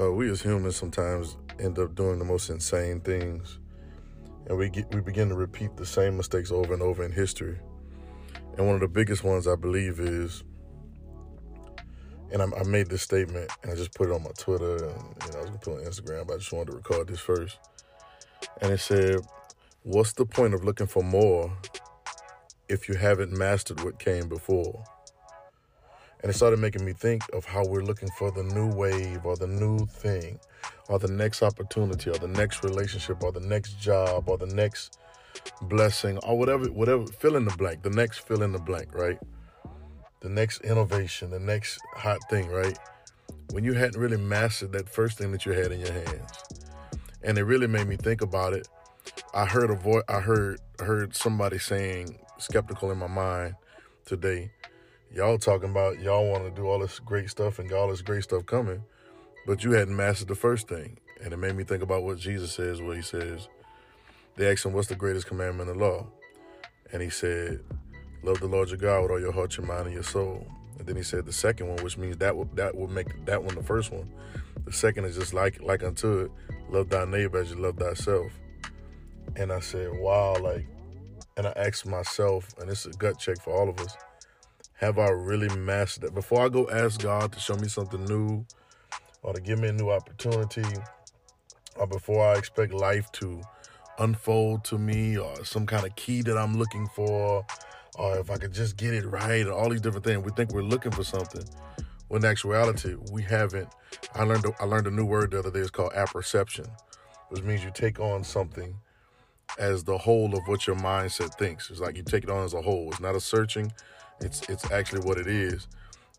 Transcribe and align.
uh, 0.00 0.12
we 0.12 0.30
as 0.30 0.42
humans 0.42 0.76
sometimes 0.76 1.36
end 1.58 1.78
up 1.78 1.94
doing 1.94 2.18
the 2.18 2.24
most 2.24 2.50
insane 2.50 3.00
things, 3.00 3.58
and 4.46 4.56
we 4.56 4.68
get, 4.68 4.92
we 4.94 5.00
begin 5.00 5.28
to 5.28 5.34
repeat 5.34 5.76
the 5.76 5.86
same 5.86 6.16
mistakes 6.16 6.50
over 6.50 6.72
and 6.72 6.82
over 6.82 7.04
in 7.04 7.12
history. 7.12 7.58
And 8.56 8.66
one 8.66 8.74
of 8.74 8.80
the 8.80 8.88
biggest 8.88 9.24
ones 9.24 9.46
I 9.46 9.56
believe 9.56 10.00
is, 10.00 10.44
and 12.32 12.42
I, 12.42 12.44
I 12.44 12.64
made 12.64 12.88
this 12.88 13.02
statement 13.02 13.50
and 13.62 13.72
I 13.72 13.74
just 13.74 13.94
put 13.94 14.08
it 14.08 14.12
on 14.12 14.22
my 14.22 14.30
Twitter 14.36 14.74
and 14.76 15.02
you 15.24 15.32
know 15.32 15.38
I 15.38 15.40
was 15.40 15.50
gonna 15.50 15.58
put 15.58 15.72
it 15.72 15.86
on 15.86 15.92
Instagram, 15.92 16.26
but 16.26 16.34
I 16.34 16.38
just 16.38 16.52
wanted 16.52 16.70
to 16.72 16.76
record 16.76 17.08
this 17.08 17.20
first. 17.20 17.58
And 18.60 18.72
it 18.72 18.80
said, 18.80 19.20
"What's 19.82 20.12
the 20.12 20.26
point 20.26 20.54
of 20.54 20.64
looking 20.64 20.86
for 20.86 21.02
more 21.02 21.56
if 22.68 22.88
you 22.88 22.96
haven't 22.96 23.32
mastered 23.32 23.82
what 23.82 23.98
came 23.98 24.28
before?" 24.28 24.84
And 26.20 26.30
it 26.30 26.34
started 26.34 26.58
making 26.58 26.84
me 26.84 26.92
think 26.92 27.22
of 27.32 27.44
how 27.44 27.64
we're 27.64 27.82
looking 27.82 28.08
for 28.18 28.30
the 28.30 28.42
new 28.42 28.68
wave 28.68 29.24
or 29.24 29.36
the 29.36 29.46
new 29.46 29.86
thing 29.86 30.40
or 30.88 30.98
the 30.98 31.08
next 31.08 31.42
opportunity 31.42 32.10
or 32.10 32.18
the 32.18 32.28
next 32.28 32.64
relationship 32.64 33.22
or 33.22 33.30
the 33.30 33.40
next 33.40 33.78
job 33.78 34.28
or 34.28 34.36
the 34.36 34.46
next 34.46 34.98
blessing 35.62 36.18
or 36.18 36.36
whatever, 36.36 36.66
whatever, 36.66 37.06
fill 37.06 37.36
in 37.36 37.44
the 37.44 37.56
blank, 37.56 37.82
the 37.82 37.90
next 37.90 38.18
fill 38.18 38.42
in 38.42 38.52
the 38.52 38.58
blank, 38.58 38.94
right? 38.94 39.18
The 40.20 40.28
next 40.28 40.62
innovation, 40.62 41.30
the 41.30 41.38
next 41.38 41.78
hot 41.94 42.18
thing, 42.28 42.48
right? 42.48 42.76
When 43.52 43.62
you 43.62 43.74
hadn't 43.74 44.00
really 44.00 44.16
mastered 44.16 44.72
that 44.72 44.88
first 44.88 45.18
thing 45.18 45.30
that 45.32 45.46
you 45.46 45.52
had 45.52 45.70
in 45.70 45.80
your 45.80 45.92
hands. 45.92 46.44
And 47.22 47.38
it 47.38 47.44
really 47.44 47.66
made 47.68 47.86
me 47.86 47.96
think 47.96 48.22
about 48.22 48.52
it. 48.52 48.68
I 49.32 49.46
heard 49.46 49.70
a 49.70 49.74
voice, 49.74 50.02
I 50.08 50.20
heard, 50.20 50.60
heard 50.80 51.14
somebody 51.14 51.58
saying, 51.58 52.18
skeptical 52.38 52.90
in 52.90 52.98
my 52.98 53.06
mind 53.06 53.54
today, 54.04 54.50
y'all 55.14 55.38
talking 55.38 55.70
about 55.70 56.00
y'all 56.00 56.28
want 56.28 56.44
to 56.44 56.50
do 56.50 56.66
all 56.66 56.78
this 56.78 56.98
great 56.98 57.30
stuff 57.30 57.58
and 57.58 57.68
got 57.68 57.80
all 57.80 57.88
this 57.88 58.02
great 58.02 58.24
stuff 58.24 58.46
coming, 58.46 58.82
but 59.46 59.64
you 59.64 59.72
hadn't 59.72 59.96
mastered 59.96 60.28
the 60.28 60.34
first 60.34 60.68
thing. 60.68 60.98
And 61.22 61.32
it 61.32 61.36
made 61.36 61.56
me 61.56 61.64
think 61.64 61.82
about 61.82 62.04
what 62.04 62.18
Jesus 62.18 62.52
says, 62.52 62.80
where 62.80 62.94
he 62.94 63.02
says, 63.02 63.48
they 64.36 64.50
asked 64.50 64.64
him, 64.64 64.72
what's 64.72 64.88
the 64.88 64.94
greatest 64.94 65.26
commandment 65.26 65.68
in 65.68 65.78
the 65.78 65.84
law? 65.84 66.06
And 66.92 67.02
he 67.02 67.10
said, 67.10 67.64
love 68.22 68.38
the 68.40 68.46
Lord 68.46 68.68
your 68.68 68.78
God 68.78 69.02
with 69.02 69.10
all 69.10 69.20
your 69.20 69.32
heart, 69.32 69.56
your 69.56 69.66
mind, 69.66 69.86
and 69.86 69.94
your 69.94 70.04
soul. 70.04 70.46
And 70.78 70.86
then 70.86 70.94
he 70.94 71.02
said 71.02 71.26
the 71.26 71.32
second 71.32 71.68
one, 71.68 71.82
which 71.82 71.98
means 71.98 72.18
that 72.18 72.36
will, 72.36 72.48
that 72.54 72.76
will 72.76 72.86
make 72.86 73.24
that 73.26 73.42
one 73.42 73.56
the 73.56 73.62
first 73.62 73.90
one. 73.92 74.08
The 74.64 74.72
second 74.72 75.06
is 75.06 75.16
just 75.16 75.34
like 75.34 75.60
like 75.62 75.82
unto 75.82 76.20
it, 76.20 76.30
love 76.70 76.88
thy 76.88 77.04
neighbor 77.04 77.38
as 77.38 77.50
you 77.50 77.56
love 77.56 77.78
thyself. 77.78 78.30
And 79.34 79.52
I 79.52 79.60
said, 79.60 79.90
wow, 79.98 80.36
like, 80.40 80.66
and 81.36 81.46
I 81.46 81.52
asked 81.56 81.86
myself, 81.86 82.48
and 82.60 82.70
it's 82.70 82.86
a 82.86 82.90
gut 82.90 83.18
check 83.18 83.40
for 83.40 83.52
all 83.52 83.68
of 83.68 83.78
us, 83.80 83.96
have 84.78 84.98
I 84.98 85.08
really 85.08 85.48
mastered 85.56 86.04
it? 86.04 86.14
Before 86.14 86.44
I 86.44 86.48
go 86.48 86.70
ask 86.70 87.02
God 87.02 87.32
to 87.32 87.40
show 87.40 87.56
me 87.56 87.66
something 87.66 88.04
new 88.04 88.46
or 89.22 89.32
to 89.32 89.40
give 89.40 89.58
me 89.58 89.68
a 89.68 89.72
new 89.72 89.90
opportunity, 89.90 90.64
or 91.74 91.86
before 91.88 92.24
I 92.24 92.34
expect 92.34 92.72
life 92.72 93.10
to 93.12 93.42
unfold 93.98 94.64
to 94.66 94.78
me 94.78 95.18
or 95.18 95.44
some 95.44 95.66
kind 95.66 95.84
of 95.84 95.96
key 95.96 96.22
that 96.22 96.38
I'm 96.38 96.56
looking 96.56 96.86
for, 96.94 97.44
or 97.98 98.18
if 98.18 98.30
I 98.30 98.36
could 98.36 98.52
just 98.52 98.76
get 98.76 98.94
it 98.94 99.04
right, 99.04 99.44
or 99.46 99.52
all 99.52 99.68
these 99.68 99.80
different 99.80 100.04
things. 100.04 100.24
We 100.24 100.30
think 100.30 100.52
we're 100.52 100.62
looking 100.62 100.92
for 100.92 101.02
something. 101.02 101.44
When 102.06 102.24
in 102.24 102.30
actuality, 102.30 102.94
we 103.10 103.22
haven't. 103.22 103.68
I 104.14 104.22
learned 104.22 104.46
I 104.60 104.64
learned 104.64 104.86
a 104.86 104.92
new 104.92 105.04
word 105.04 105.32
the 105.32 105.40
other 105.40 105.50
day. 105.50 105.58
It's 105.58 105.70
called 105.70 105.92
apperception, 105.92 106.66
which 107.30 107.42
means 107.42 107.64
you 107.64 107.72
take 107.74 107.98
on 107.98 108.22
something 108.22 108.76
as 109.58 109.82
the 109.82 109.98
whole 109.98 110.36
of 110.36 110.46
what 110.46 110.68
your 110.68 110.76
mindset 110.76 111.34
thinks. 111.34 111.68
It's 111.68 111.80
like 111.80 111.96
you 111.96 112.04
take 112.04 112.22
it 112.22 112.30
on 112.30 112.44
as 112.44 112.54
a 112.54 112.62
whole. 112.62 112.90
It's 112.90 113.00
not 113.00 113.16
a 113.16 113.20
searching. 113.20 113.72
It's 114.20 114.42
it's 114.48 114.70
actually 114.70 115.02
what 115.02 115.18
it 115.18 115.26
is, 115.26 115.68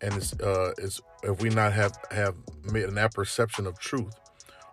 and 0.00 0.14
it's 0.14 0.32
uh 0.40 0.72
it's 0.78 1.00
if 1.22 1.40
we 1.42 1.50
not 1.50 1.72
have 1.72 1.98
have 2.10 2.34
made 2.72 2.84
an 2.84 2.98
apperception 2.98 3.66
of 3.66 3.78
truth, 3.78 4.14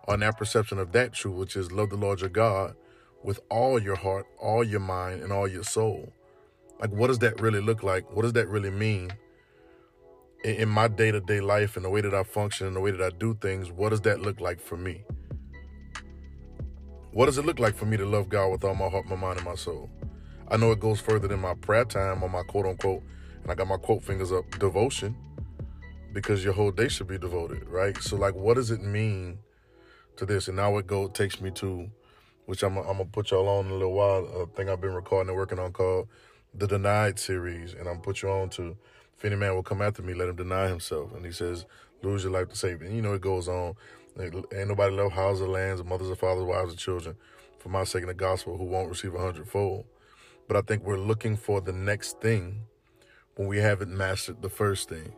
or 0.08 0.16
an 0.16 0.24
apperception 0.24 0.80
of 0.80 0.92
that 0.94 1.14
truth, 1.14 1.36
which 1.36 1.56
is 1.56 1.72
love 1.72 1.90
the 1.90 1.98
Lord 1.98 2.22
your 2.22 2.30
God 2.30 2.76
with 3.24 3.40
all 3.50 3.80
your 3.82 3.96
heart, 3.96 4.28
all 4.40 4.64
your 4.64 4.80
mind, 4.80 5.22
and 5.22 5.32
all 5.32 5.48
your 5.48 5.64
soul. 5.64 6.12
Like, 6.80 6.92
what 6.92 7.08
does 7.08 7.20
that 7.20 7.40
really 7.42 7.62
look 7.62 7.84
like? 7.84 8.10
What 8.16 8.24
does 8.24 8.34
that 8.34 8.48
really 8.50 8.72
mean 8.72 9.12
in, 10.44 10.56
in 10.56 10.70
my 10.70 10.88
day 10.88 11.12
to 11.12 11.20
day 11.22 11.42
life 11.42 11.76
and 11.76 11.86
the 11.86 11.90
way 11.90 12.02
that 12.02 12.14
I 12.14 12.24
function 12.24 12.68
and 12.68 12.76
the 12.76 12.82
way 12.82 12.92
that 12.92 13.02
I 13.02 13.10
do 13.18 13.38
things? 13.42 13.72
What 13.72 13.90
does 13.90 14.02
that 14.02 14.22
look 14.22 14.42
like 14.42 14.60
for 14.62 14.78
me? 14.78 15.06
What 17.12 17.28
does 17.28 17.38
it 17.38 17.46
look 17.46 17.60
like 17.60 17.76
for 17.76 17.86
me 17.86 17.98
to 17.98 18.06
love 18.06 18.30
God 18.30 18.50
with 18.52 18.64
all 18.64 18.76
my 18.76 18.90
heart, 18.90 19.08
my 19.08 19.16
mind, 19.18 19.38
and 19.38 19.46
my 19.46 19.56
soul? 19.56 19.90
I 20.52 20.58
know 20.58 20.72
it 20.72 20.80
goes 20.80 21.00
further 21.00 21.28
than 21.28 21.40
my 21.40 21.54
prayer 21.54 21.86
time 21.86 22.22
or 22.22 22.30
my 22.30 22.44
quote 22.44 22.66
unquote, 22.66 23.02
and 23.42 23.52
I 23.52 23.56
got 23.56 23.68
my 23.68 23.78
quote 23.78 24.04
fingers 24.04 24.32
up, 24.32 24.44
devotion, 24.60 25.16
because 26.12 26.44
your 26.44 26.54
whole 26.54 26.72
day 26.72 26.90
should 26.90 27.08
be 27.08 27.18
devoted, 27.18 27.68
right? 27.70 27.98
So, 28.04 28.18
like, 28.18 28.36
what 28.36 28.56
does 28.56 28.70
it 28.70 28.82
mean 28.84 29.40
to 30.18 30.26
this? 30.26 30.50
And 30.50 30.58
now 30.58 30.78
it 30.78 30.88
go 30.88 31.08
takes 31.08 31.40
me 31.40 31.52
to, 31.52 31.90
which 32.46 32.64
I'm, 32.64 32.78
I'm 32.78 32.98
gonna 32.98 33.06
put 33.06 33.32
y'all 33.32 33.48
on 33.48 33.68
in 33.68 33.72
a 33.72 33.76
little 33.76 33.94
while, 33.94 34.26
a 34.26 34.46
thing 34.48 34.70
I've 34.70 34.82
been 34.82 34.94
recording 34.94 35.30
and 35.30 35.38
working 35.38 35.58
on 35.58 35.72
called 35.72 36.10
the 36.54 36.68
Denied 36.68 37.18
series, 37.18 37.72
and 37.72 37.82
I'm 37.88 37.96
gonna 37.96 38.02
put 38.02 38.22
you 38.22 38.30
on 38.30 38.50
to 38.50 38.76
if 39.22 39.26
any 39.26 39.36
man 39.36 39.54
will 39.54 39.62
come 39.62 39.84
after 39.84 40.02
me, 40.02 40.16
let 40.16 40.30
him 40.30 40.36
deny 40.36 40.68
himself. 40.68 41.14
And 41.14 41.24
he 41.24 41.32
says, 41.32 41.68
lose 42.02 42.24
your 42.24 42.34
life 42.34 42.50
to 42.50 42.56
save 42.56 42.82
it. 42.82 42.88
And 42.88 42.96
you 42.96 43.04
know, 43.04 43.14
it 43.14 43.22
goes 43.22 43.48
on. 43.48 43.76
Ain't 44.20 44.68
nobody 44.68 44.96
left 44.96 45.14
houses 45.14 45.48
lands 45.48 45.84
mothers 45.84 46.10
or 46.10 46.16
fathers, 46.16 46.44
wives 46.44 46.74
or 46.74 46.78
children 46.78 47.16
for 47.60 47.70
my 47.70 47.84
sake 47.84 48.02
in 48.02 48.08
the 48.08 48.16
gospel 48.16 48.58
who 48.58 48.64
won't 48.64 48.90
receive 48.90 49.14
a 49.14 49.20
hundredfold. 49.20 49.86
But 50.48 50.58
I 50.58 50.62
think 50.62 50.84
we're 50.84 50.98
looking 50.98 51.38
for 51.38 51.62
the 51.62 51.72
next 51.72 52.20
thing 52.20 52.62
when 53.36 53.48
we 53.48 53.60
haven't 53.60 53.96
mastered 53.96 54.42
the 54.42 54.50
first 54.50 54.90
thing. 54.90 55.14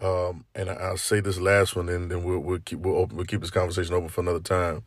Um, 0.00 0.44
and 0.54 0.70
I, 0.70 0.90
will 0.90 0.96
say 0.96 1.20
this 1.20 1.38
last 1.38 1.76
one, 1.76 1.88
and 1.88 2.10
then 2.10 2.24
we'll, 2.24 2.38
we'll 2.38 2.58
keep 2.58 2.80
we'll, 2.80 2.96
open, 2.96 3.16
we'll 3.16 3.26
keep 3.26 3.40
this 3.40 3.50
conversation 3.50 3.94
open 3.94 4.08
for 4.08 4.22
another 4.22 4.40
time. 4.40 4.82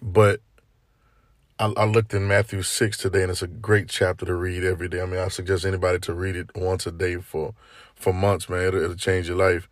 But 0.00 0.40
I, 1.58 1.72
I, 1.76 1.84
looked 1.84 2.14
in 2.14 2.26
Matthew 2.26 2.62
6 2.62 2.96
today, 2.96 3.22
and 3.22 3.30
it's 3.30 3.42
a 3.42 3.46
great 3.46 3.88
chapter 3.88 4.24
to 4.26 4.34
read 4.34 4.64
every 4.64 4.88
day. 4.88 5.00
I 5.00 5.06
mean, 5.06 5.20
I 5.20 5.28
suggest 5.28 5.64
anybody 5.64 5.98
to 6.00 6.14
read 6.14 6.36
it 6.36 6.50
once 6.56 6.86
a 6.86 6.92
day 6.92 7.16
for, 7.16 7.54
for 7.94 8.12
months, 8.12 8.48
man. 8.48 8.66
It'll, 8.68 8.82
it'll 8.82 8.96
change 8.96 9.28
your 9.28 9.36
life. 9.36 9.68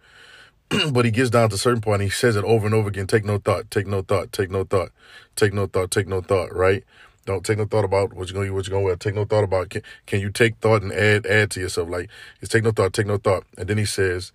but 0.92 1.04
he 1.04 1.10
gets 1.10 1.30
down 1.30 1.48
to 1.48 1.54
a 1.54 1.58
certain 1.58 1.80
point, 1.80 2.02
and 2.02 2.10
he 2.10 2.10
says 2.10 2.36
it 2.36 2.44
over 2.44 2.66
and 2.66 2.74
over 2.74 2.88
again 2.88 3.06
take 3.06 3.24
no 3.24 3.38
thought, 3.38 3.70
take 3.70 3.86
no 3.86 4.02
thought, 4.02 4.32
take 4.32 4.50
no 4.50 4.64
thought, 4.64 4.90
take 5.36 5.52
no 5.52 5.66
thought, 5.66 5.90
take 5.90 6.08
no 6.08 6.20
thought, 6.20 6.54
right? 6.54 6.84
Don't 7.26 7.44
take 7.44 7.58
no 7.58 7.66
thought 7.66 7.84
about 7.84 8.12
what 8.12 8.28
you're 8.28 8.34
gonna 8.34 8.46
eat, 8.46 8.50
what 8.54 8.66
you're 8.66 8.72
gonna 8.72 8.84
wear. 8.84 8.96
Take 8.96 9.16
no 9.16 9.24
thought 9.24 9.44
about 9.44 9.68
can, 9.68 9.82
can 10.06 10.20
you 10.20 10.30
take 10.30 10.56
thought 10.58 10.82
and 10.82 10.92
add 10.92 11.26
add 11.26 11.50
to 11.52 11.60
yourself? 11.60 11.90
Like 11.90 12.08
it's 12.40 12.50
take 12.50 12.62
no 12.62 12.70
thought, 12.70 12.92
take 12.92 13.06
no 13.06 13.18
thought. 13.18 13.44
And 13.58 13.68
then 13.68 13.78
he 13.78 13.84
says, 13.84 14.32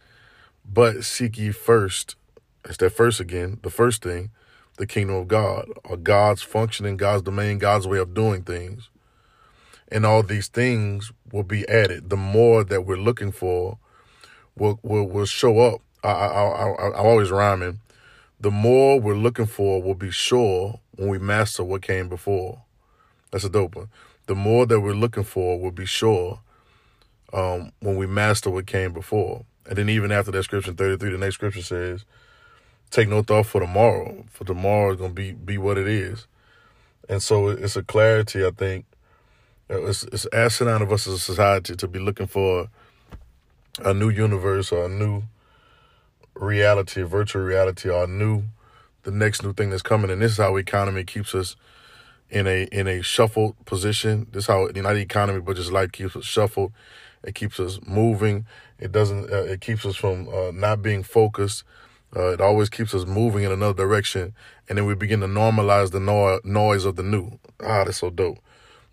But 0.72 1.06
seek 1.06 1.38
ye 1.38 1.52
first, 1.52 2.16
it's 2.66 2.78
that 2.78 2.92
first 2.92 3.22
again, 3.22 3.60
the 3.64 3.70
first 3.70 4.04
thing, 4.04 4.30
the 4.78 4.86
kingdom 4.86 5.16
of 5.16 5.30
God, 5.30 5.70
or 5.86 5.96
God's 5.96 6.42
functioning, 6.42 6.98
God's 6.98 7.24
domain, 7.24 7.58
God's 7.60 7.88
way 7.88 7.98
of 7.98 8.14
doing 8.14 8.44
things. 8.44 8.90
And 9.90 10.06
all 10.06 10.22
these 10.22 10.50
things 10.50 11.12
will 11.32 11.44
be 11.44 11.68
added. 11.68 12.10
The 12.10 12.18
more 12.18 12.64
that 12.66 12.86
we're 12.86 12.98
looking 12.98 13.32
for 13.32 13.78
will 14.58 14.80
will, 14.84 15.08
will 15.08 15.26
show 15.26 15.60
up. 15.60 15.82
I, 16.04 16.10
I, 16.10 16.44
I, 16.44 16.88
I'm 16.88 17.06
always 17.06 17.32
rhyming. 17.32 17.80
The 18.40 18.52
more 18.52 19.00
we're 19.00 19.16
looking 19.16 19.46
for 19.46 19.82
will 19.82 19.96
be 19.96 20.12
sure 20.12 20.80
when 20.96 21.08
we 21.08 21.20
master 21.20 21.64
what 21.64 21.84
came 21.84 22.10
before. 22.10 22.64
That's 23.32 23.44
a 23.44 23.50
dope 23.50 23.76
one. 23.76 23.90
The 24.28 24.36
more 24.36 24.66
that 24.66 24.80
we're 24.80 24.94
looking 24.94 25.24
for 25.24 25.60
we'll 25.60 25.72
be 25.72 25.86
sure 25.86 26.40
um, 27.34 27.72
when 27.80 27.96
we 27.96 28.06
master 28.08 28.50
what 28.50 28.68
came 28.68 28.94
before. 28.94 29.46
And 29.66 29.78
then 29.78 29.90
even 29.90 30.12
after 30.12 30.32
that 30.32 30.44
scripture 30.44 30.74
33, 30.74 31.12
the 31.12 31.18
next 31.18 31.36
scripture 31.36 31.62
says, 31.62 32.06
take 32.90 33.08
no 33.08 33.24
thought 33.24 33.46
for 33.46 33.62
tomorrow, 33.62 34.26
for 34.30 34.44
tomorrow 34.44 34.92
is 34.92 34.98
going 34.98 35.12
to 35.12 35.16
be, 35.16 35.32
be 35.32 35.58
what 35.58 35.78
it 35.78 35.88
is. 35.88 36.28
And 37.08 37.22
so 37.24 37.50
it's 37.50 37.76
a 37.76 37.84
clarity, 37.84 38.46
I 38.46 38.52
think. 38.52 38.86
It's, 39.70 40.04
it's 40.04 40.28
asinine 40.34 40.82
of 40.82 40.92
us 40.92 41.08
as 41.08 41.14
a 41.14 41.20
society 41.20 41.76
to 41.76 41.88
be 41.88 42.00
looking 42.00 42.28
for 42.28 42.68
a 43.80 43.94
new 43.94 44.10
universe 44.10 44.72
or 44.72 44.86
a 44.86 44.90
new 44.90 45.24
reality, 46.36 47.04
virtual 47.04 47.44
reality, 47.44 47.90
or 47.90 48.04
a 48.04 48.08
new, 48.08 48.44
the 49.04 49.12
next 49.12 49.44
new 49.44 49.54
thing 49.54 49.70
that's 49.70 49.82
coming. 49.82 50.12
And 50.12 50.22
this 50.22 50.34
is 50.34 50.38
how 50.38 50.58
economy 50.58 51.06
keeps 51.06 51.34
us 51.34 51.56
in 52.32 52.48
a 52.48 52.64
in 52.72 52.88
a 52.88 53.02
shuffled 53.02 53.64
position. 53.66 54.28
This 54.32 54.46
is 54.46 54.48
how 54.48 54.66
not 54.74 54.94
the 54.94 55.02
economy, 55.02 55.42
but 55.42 55.58
just 55.58 55.72
life 55.72 55.92
keeps 55.92 56.16
us 56.16 56.26
shuffled. 56.26 56.72
It 57.24 57.36
keeps 57.36 57.60
us 57.60 57.80
moving. 57.86 58.46
It 58.80 58.92
doesn't. 58.92 59.32
Uh, 59.32 59.44
it 59.44 59.62
keeps 59.62 59.86
us 59.86 59.96
from 59.96 60.28
uh, 60.30 60.52
not 60.52 60.82
being 60.82 61.04
focused. 61.04 61.64
Uh, 62.16 62.30
it 62.30 62.42
always 62.42 62.70
keeps 62.70 62.94
us 62.94 63.06
moving 63.06 63.44
in 63.44 63.52
another 63.52 63.86
direction, 63.86 64.34
and 64.68 64.78
then 64.78 64.86
we 64.86 64.96
begin 64.96 65.20
to 65.22 65.28
normalize 65.28 65.92
the 65.92 66.00
no- 66.00 66.40
noise 66.44 66.84
of 66.84 66.96
the 66.96 67.04
new. 67.04 67.40
Ah, 67.62 67.84
that's 67.84 67.98
so 67.98 68.10
dope. 68.10 68.40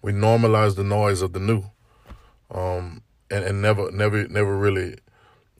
We 0.02 0.12
normalize 0.12 0.76
the 0.76 0.84
noise 0.84 1.22
of 1.22 1.32
the 1.32 1.40
new, 1.40 1.64
um, 2.50 3.02
and 3.30 3.44
and 3.44 3.62
never, 3.62 3.90
never, 3.90 4.28
never 4.28 4.56
really, 4.56 4.98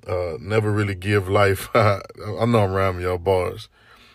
uh, 0.07 0.35
never 0.41 0.71
really 0.71 0.95
give 0.95 1.29
life. 1.29 1.69
I 1.75 2.01
know 2.17 2.65
I'm 2.65 2.73
rhyming 2.73 3.03
y'all 3.03 3.19
bars. 3.19 3.69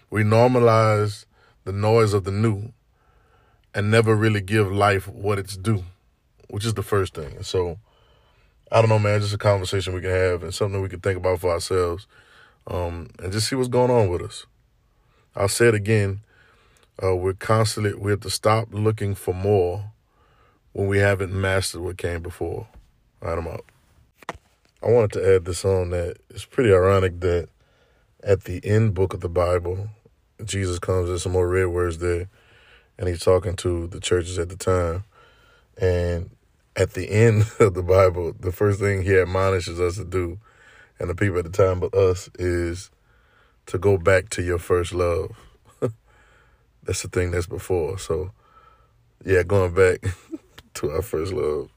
We 0.09 0.23
normalize 0.23 1.25
the 1.65 1.73
noise 1.73 2.13
of 2.13 2.23
the 2.23 2.31
new, 2.31 2.71
and 3.73 3.91
never 3.91 4.15
really 4.15 4.41
give 4.41 4.71
life 4.71 5.07
what 5.07 5.39
it's 5.39 5.57
due, 5.57 5.83
which 6.49 6.65
is 6.65 6.73
the 6.73 6.83
first 6.83 7.13
thing. 7.13 7.41
So, 7.43 7.79
I 8.71 8.81
don't 8.81 8.89
know, 8.89 8.99
man. 8.99 9.21
Just 9.21 9.33
a 9.33 9.37
conversation 9.37 9.93
we 9.93 10.01
can 10.01 10.09
have 10.09 10.43
and 10.43 10.53
something 10.53 10.81
we 10.81 10.89
can 10.89 10.99
think 10.99 11.17
about 11.17 11.39
for 11.39 11.51
ourselves 11.51 12.07
um, 12.67 13.09
and 13.19 13.31
just 13.31 13.47
see 13.47 13.55
what's 13.55 13.69
going 13.69 13.91
on 13.91 14.09
with 14.09 14.21
us. 14.21 14.45
I'll 15.35 15.47
say 15.47 15.67
it 15.67 15.75
again. 15.75 16.21
Uh, 17.01 17.15
we're 17.15 17.33
constantly, 17.33 17.93
we 17.93 18.11
have 18.11 18.21
to 18.21 18.29
stop 18.29 18.67
looking 18.71 19.15
for 19.15 19.33
more 19.33 19.91
when 20.73 20.87
we 20.87 20.99
haven't 20.99 21.33
mastered 21.33 21.81
what 21.81 21.97
came 21.97 22.21
before. 22.21 22.67
All 23.21 23.29
right, 23.29 23.37
I'm 23.37 23.47
out. 23.47 23.65
I 24.83 24.89
wanted 24.91 25.11
to 25.13 25.35
add 25.35 25.45
this 25.45 25.63
on 25.65 25.91
that 25.91 26.17
it's 26.29 26.45
pretty 26.45 26.71
ironic 26.71 27.19
that 27.21 27.49
at 28.23 28.43
the 28.43 28.63
end 28.63 28.93
book 28.93 29.13
of 29.13 29.21
the 29.21 29.29
Bible, 29.29 29.89
Jesus 30.43 30.77
comes, 30.79 31.07
there's 31.07 31.23
some 31.23 31.31
more 31.31 31.47
red 31.47 31.67
words 31.67 31.99
there, 31.99 32.27
and 32.97 33.07
he's 33.07 33.23
talking 33.23 33.55
to 33.57 33.87
the 33.87 33.99
churches 33.99 34.37
at 34.39 34.49
the 34.49 34.55
time. 34.55 35.03
And 35.77 36.29
at 36.75 36.93
the 36.93 37.09
end 37.09 37.45
of 37.59 37.73
the 37.73 37.83
Bible, 37.83 38.33
the 38.39 38.51
first 38.51 38.79
thing 38.79 39.03
he 39.03 39.17
admonishes 39.17 39.79
us 39.79 39.95
to 39.97 40.05
do, 40.05 40.39
and 40.99 41.09
the 41.09 41.15
people 41.15 41.37
at 41.37 41.45
the 41.45 41.51
time 41.51 41.79
but 41.79 41.93
us, 41.93 42.29
is 42.37 42.89
to 43.67 43.77
go 43.77 43.97
back 43.97 44.29
to 44.29 44.41
your 44.41 44.59
first 44.59 44.93
love. 44.93 45.31
that's 46.83 47.01
the 47.01 47.07
thing 47.07 47.31
that's 47.31 47.47
before. 47.47 47.97
So, 47.97 48.31
yeah, 49.25 49.43
going 49.43 49.73
back 49.73 50.03
to 50.75 50.91
our 50.91 51.01
first 51.01 51.33
love. 51.33 51.69